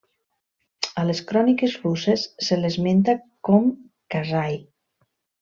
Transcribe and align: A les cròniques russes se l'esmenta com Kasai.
A 1.01 1.03
les 1.09 1.19
cròniques 1.31 1.75
russes 1.83 2.23
se 2.47 2.57
l'esmenta 2.63 3.15
com 3.49 3.69
Kasai. 4.17 4.59